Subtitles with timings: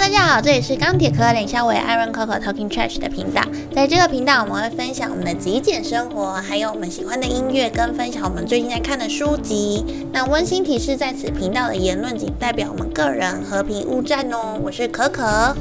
[0.00, 3.42] 大家好，这里是钢铁可脸小伟 Iron Coco Talking Trash 的频道。
[3.70, 9.84] 在这个频道，我们会分享我们的极简生活，还有我们喜欢的音乐，跟分享我们最近在看的书籍。
[10.10, 14.58] 那温馨提示，在此频道的言论仅代表我们个人，和平勿战哦。
[14.62, 15.54] 我是可可，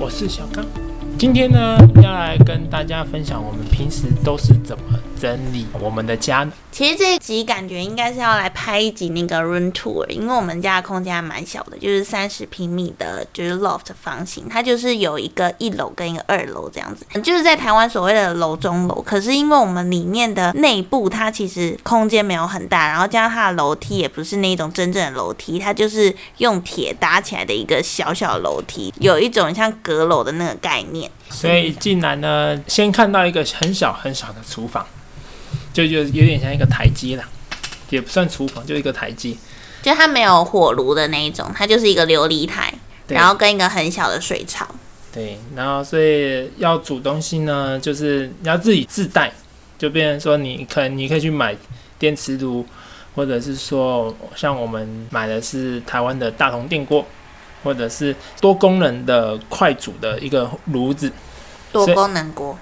[0.00, 0.83] 我是小刚。
[1.16, 4.84] 今天呢，要来跟大家分享我们平时都是怎么
[5.18, 6.46] 整理我们的家。
[6.70, 19.00] 其实这一集感觉应该是要来拍一集那个 room tour，因为我们家的空间还蛮小的，就是三十平米的，就是 loft 房型，它就是有一个一楼跟一个二楼这样子，就是在台湾所谓的楼中楼。
[19.00, 31.03] 可是因为我们里面的内部它其实空间没有很大，然后加上它的楼梯也不是那种真正的楼梯，它就是用铁搭起来的一个小小楼梯，有一种像阁楼的那个概念。
[31.30, 34.86] 所以进来呢，先看到一个很小很小的厨房。
[35.72, 37.24] 就就有点像一个台阶了，
[37.90, 39.34] 也不算厨房，就一个台阶。
[39.82, 42.72] 就它没有火炉的那一种，它就是一个琉璃台，
[43.08, 44.64] 然后跟一个很小的水槽。
[45.12, 49.32] 对，然后所以要煮东西呢，就是你要自己自带，
[49.76, 51.56] 就变成说你可你可以去买
[51.98, 52.64] 电磁炉，
[53.16, 57.04] 或者是说像我们买的是台湾的大同电锅，
[57.64, 61.10] 或者是多功能的快煮的一个炉子。
[61.72, 62.56] 多功能锅。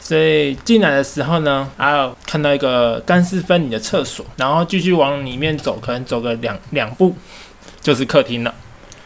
[0.00, 7.14] 所以进来的时候呢，还有看到一个干湿分离的厕所，然后继续往里面走，可能走个两两步
[7.80, 8.54] 就是客厅了。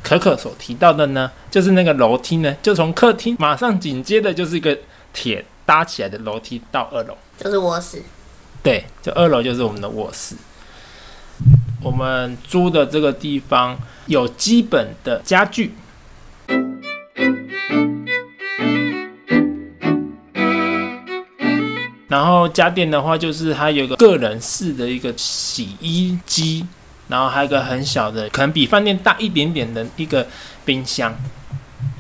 [0.03, 4.77] 可可所提到的呢，就是那个楼梯呢，就从客厅马上紧接着就是一个
[5.13, 8.03] 铁搭起来的楼梯到二楼，就是卧室。
[8.63, 10.37] 对，就二楼就是我们的卧室。
[11.83, 15.75] 我们租的这个地方有基本的家具。
[22.09, 26.67] 然后家电的话，就是它有个个人式的一个洗衣机，
[27.09, 30.27] 然后还有一个很小的，可能比饭店大一点点的一个
[30.65, 31.15] 冰箱，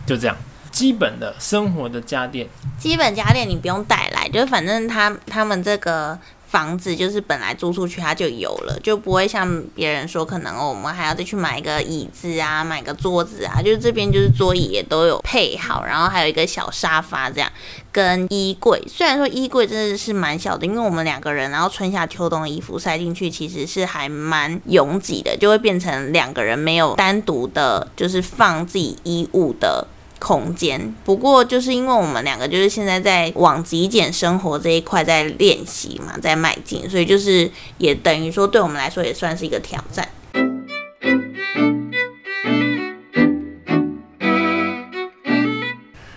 [0.04, 0.36] 就这样，
[0.70, 2.46] 基本的生活的家电。
[2.78, 6.18] 基本家电你不用带来，就反正他他们这个。
[6.52, 17.50] 房子就是本来租出去它就有了，就不会像别人说可能我们还要再去买一个椅子啊，买个桌子啊，就是这边就是桌椅也都有配好，然后还有一个小沙发这样，
[17.90, 18.78] 跟衣柜。
[18.86, 29.86] 虽然说衣柜真的是蛮小的，因为我们两个人，然后春夏秋冬的衣服塞进去其实是还蛮拥挤的，就会变成两个人没有单独的，就是放自己衣物的。
[30.22, 40.08] 空间，不过就是因为我们两个就是现在在往极简生活这一块在练习嘛，在迈进，所以就是也等于说对我们来说也算是一个挑战。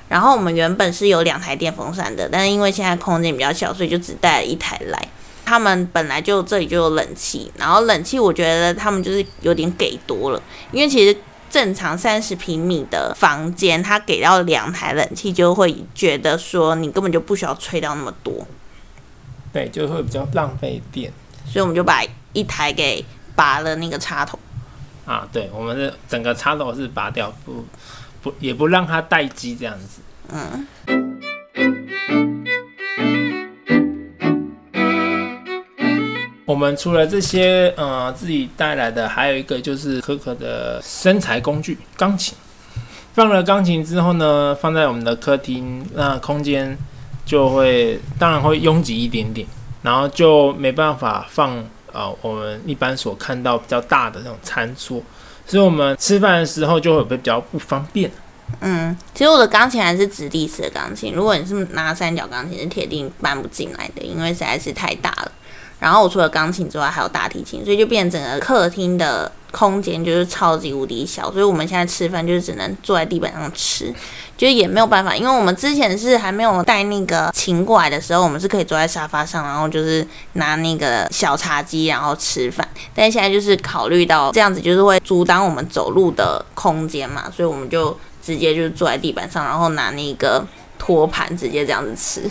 [0.07, 5.07] 然后我们原本是有两台电风扇的，但是因为现在空间比较小，所以就只带了一台来。
[5.43, 10.39] 他们本来就这里就有冷气，然后冷气我觉得他们就是有点给多了，
[10.71, 11.17] 因为其实。
[11.55, 18.45] 正常三十平米的房间，他给到两台冷气，就会觉得说你根本就不需要吹到那么多，
[19.53, 21.13] 对，就会比较浪费电，
[21.45, 23.05] 所以我们就把一台给
[23.37, 24.37] 拔了那个插头。
[25.05, 27.65] 啊，对，我们的整个插头是拔掉，不
[28.21, 30.01] 不也不让它待机这样子。
[30.33, 30.67] 嗯。
[36.55, 42.33] 我们除了这些，呃，自己带来的，还有一个就是可可的身材工具——钢琴。
[43.13, 46.77] 放了钢琴之后呢，放在我们的客厅，那空间
[47.25, 49.45] 就会当然会拥挤一点点，
[49.81, 51.61] 然后就没办法放
[51.91, 55.03] 呃我们一般所看到比较大的那种餐桌，
[55.45, 58.09] 所以我们吃饭的时候就会比较不方便。
[58.61, 65.31] 嗯，其实我的钢琴还是直立式的钢琴，如果你是拿三角钢琴，是铁定搬不进来的，因为实在是太大了。
[65.79, 73.93] 然后我除了钢琴之外，还有大提琴，所以就变成整个客厅的空间就是超级无敌小，所以我们现在吃饭就是只能坐在地板上吃，
[74.37, 90.45] 就也没有办法，因为我们之前是还没有带那个琴过来的时候，我们是可以坐在沙发上，然后就是拿那个小茶几然后吃饭，但现在就是考虑到这样子就是会阻挡我们走路的空间嘛，所以我们就直接就是坐在地板上，然后拿那个
[90.79, 92.29] 托盘直接这样子吃。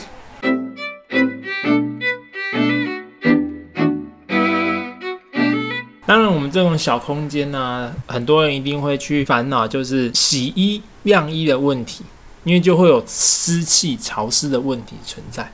[6.06, 12.04] 当然，我们这种小空间呢，很多人一定会去烦恼，就是洗衣晾衣的问题，
[12.44, 15.50] 因为就会有湿气、潮湿的问题存在。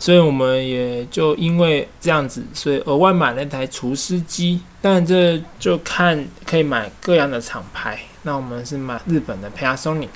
[0.00, 4.60] 所以我们也就因为这样子，所以额外买了一台除湿机。
[4.80, 7.98] 但这就看可以买各样的厂牌。
[8.22, 10.08] 那我们是买日本的 Panasonic。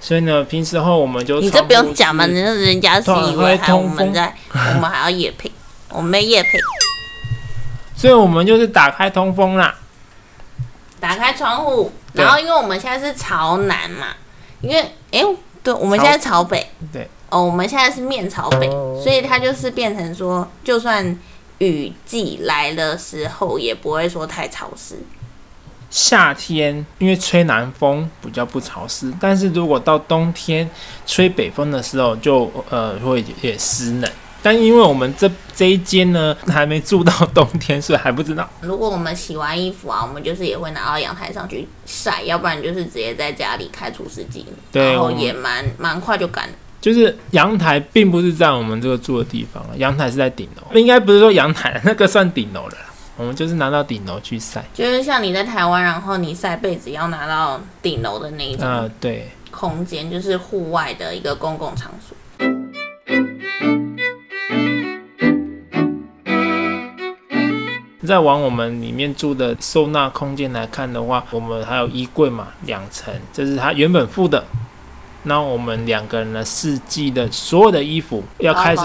[0.00, 4.34] 所以呢，平时候我们就你这不用讲嘛，人人家是以为还我们在，
[4.74, 5.50] 我们还要夜配，
[5.90, 6.50] 我们没夜配。
[8.02, 9.78] 所以我们就是打开通风啦，
[10.98, 14.08] 打开窗户，然后因为我们现在是朝南嘛，
[14.60, 14.80] 因为
[15.12, 15.24] 哎、
[15.62, 18.68] 对，我们现在朝北，对，哦，我们现在是面朝北，
[19.00, 21.16] 所以它就是变成说，就算
[21.58, 24.96] 雨季来的时候，也不会说太潮湿。
[25.88, 30.68] 夏天因为吹南风比较不潮湿，但是如果到冬天
[31.06, 34.10] 吹北风的时候就，呃会有点湿冷。
[34.42, 38.48] 但因为我们这这一间呢还没住到冬天，所以还不知道。
[38.60, 46.48] 如果我们洗完衣服啊，我们就是也会拿到阳台上去晒，要不然就是直接在家里开除湿机，然后对我们也蛮蛮快就干。
[46.80, 52.76] 就是阳台并不是在我们这个住的地方，阳台是在顶楼，应该不是说阳台，那个算顶楼了。
[53.16, 54.64] 我们就是拿到顶楼去晒。
[54.74, 62.16] 就是像你在台湾，然后你晒被子要拿到顶楼的那一种呃，对，空间，就是户外的一个公共场所。
[68.06, 74.44] 再往我们里面住的收纳空间来看的话，我们还有衣柜嘛，两层，这是他原本付的。
[75.24, 78.82] 那我们两个人呢四季的所有的衣服要开始。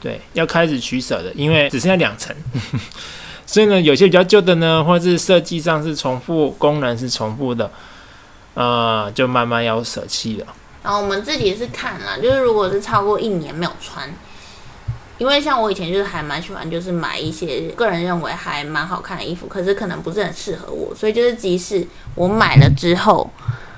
[0.00, 2.34] 对，要开始取舍的，因为只剩下两层，
[3.44, 7.68] 所以呢，有些比较旧的呢，或是设计上是重复，功能是重复的，
[8.54, 10.46] 呃，就慢慢要舍弃了。
[10.84, 14.08] 然后我们自己是看啦，就是如果是超过一年没有穿，
[15.18, 23.28] 因为像我以前就是还蛮喜欢，就是买一些个人认为还蛮好看的衣服，可是可能不是很适合我，所以就是即使我买了之后，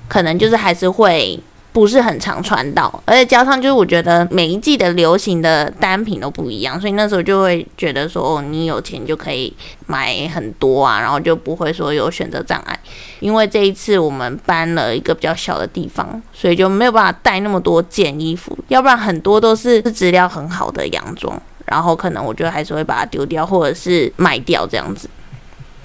[0.06, 1.40] 可能就是还是会
[1.72, 9.54] 不是很常穿到，而且加上就是我觉得每一季的流行的单品都不一样，所以那时候就会觉得说，哦，你有钱就可以
[9.86, 12.76] 买很多啊，然后就不会说有选择障碍。
[13.20, 25.08] 因为这一次我们搬了一个比较小的地方，所以就没有办法带那么多件衣服，要不然很多都是质量很好的洋装，然后可能我觉得还是会把它丢掉或者是卖掉这样子。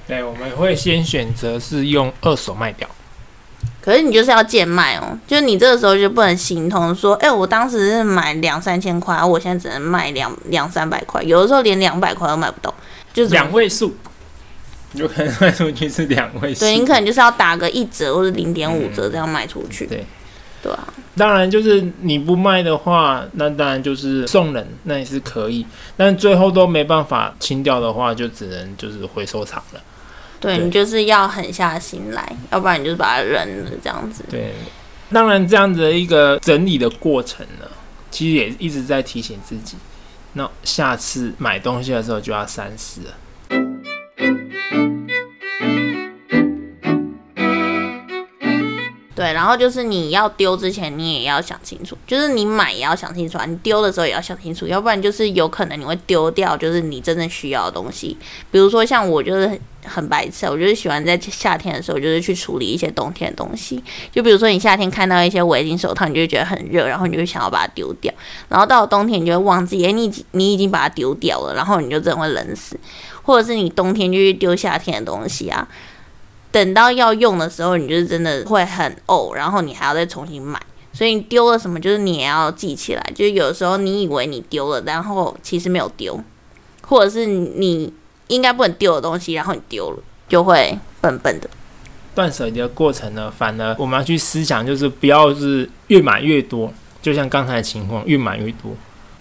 [0.08, 2.88] 对，我们会先选择是用二手卖掉。
[3.86, 12.74] 可是你就是要贱卖哦，就是你这个时候就不能心痛说，哎、我当时是买两三千块，我现在只能卖两两三百块，有的时候连两百块都买不到，
[13.14, 13.96] 就是两位数，
[14.94, 16.62] 有可能卖出去是两位数。
[16.62, 20.04] 对你可能就是要打个一折或者零点五折这样卖出去，对，
[20.64, 25.64] 对啊，当然就是你不卖的话，那当然就是送人，那也是可以。
[25.96, 29.80] 但最后都没办法清掉的话，就只能就是回收厂了。
[30.46, 34.24] 对对你就是要狠下心来，要不然你就是把它扔了这样子。
[34.30, 34.54] 对，
[35.12, 37.66] 当然这样子的一个整理的过程呢，
[38.12, 39.76] 其实也一直在提醒自己，
[40.34, 43.14] 那下次买东西的时候就要三思了。
[49.26, 58.16] 对，然后就是你要丢之前，你也要想清楚，就是你买也要想清楚啊，你丢的时候也要想清楚，要不然就是有可能你会丢掉，就是你真正需要的东西。
[58.52, 63.84] 比如说像我就是很很白痴，我就是喜欢在夏天的时候，就是去处理一些冬天的东西。
[64.12, 68.14] 就比如说你夏天看到一些围巾、手套，你就觉得很热，然后你就想要把它丢掉，
[68.48, 72.80] 然后到了冬天你就会忘记，诶，你你已经把它丢掉了，然后你就真的会冷死，
[73.24, 75.68] 或者是你冬天就去丢夏天的东西啊。
[76.56, 80.58] 等到要用的时候，你就是真的会很呕，然后你还要再重新买，
[80.94, 83.12] 所以你丢了什么，就是你也要记起来。
[83.14, 86.18] 就是有时候你以为你丢了，然后其实没有丢，
[86.84, 87.92] 或者是你
[88.28, 89.98] 应该不能丢的东西，然后你丢了，
[90.30, 91.50] 就会笨笨的。
[92.16, 98.72] 断舍离的过程呢，反而我们要去思想，就是不要是越买越多，就像刚才的情况，越买越多，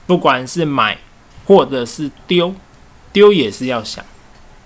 [0.07, 0.97] 不管是买
[1.47, 2.55] 或者是丢，
[3.13, 4.05] 丢也是要想，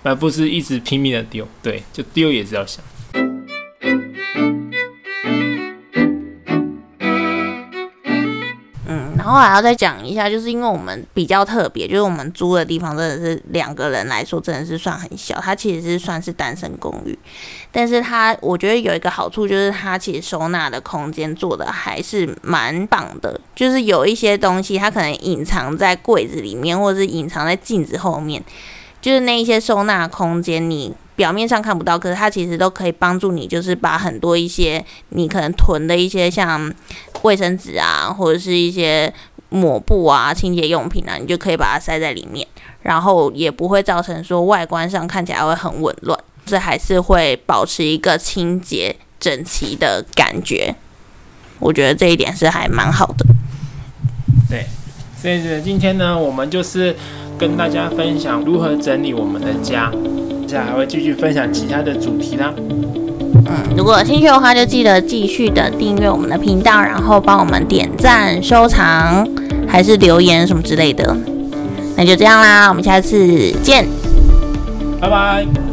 [0.03, 1.47] 而不是一直拼命的丢。
[1.61, 2.83] 对，就丢也是要想。
[8.91, 17.15] 嗯，然后还要再讲一下，就是因为我们比较特别，就是我们租的地方真的是两个人来说真的是算很小，它其实是算是单身公寓，
[17.71, 28.43] 但是它我觉得有一个好处就是它其实收纳的空间做的还是蛮棒的，就是有一些东西它可能隐藏在柜子里面，或者是隐藏在镜子后面，
[29.01, 30.93] 就是那一些收纳空间你。
[31.15, 36.73] 表面上看不到，可是它其实都可以帮助你，就是把很多一些你可能囤的一些像
[37.23, 39.13] 卫生纸啊，或者是一些
[39.49, 42.47] 抹布啊、清洁用品啊，你就可以把它塞在里面，
[42.83, 50.73] 然后也不会造成说外观上看起来会很紊乱，这还是会保持一个清洁整齐的感觉。
[51.59, 53.25] 我觉得这一点是还蛮好的。
[54.49, 54.65] 对，
[55.21, 56.95] 所以，今天呢，我们就是
[57.37, 59.91] 跟大家分享如何整理我们的家，
[60.47, 62.53] 接下来还会继续分享其他的主题啦。
[62.57, 69.27] 嗯，如果有兴趣的话，就记得继续的订阅我们的频道，然后帮我们点赞、收藏，
[69.67, 71.15] 还是留言什么之类的。
[71.97, 73.85] 那就这样啦，我们下次见。
[75.01, 75.68] 拜拜。